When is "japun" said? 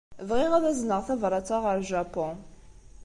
1.89-2.35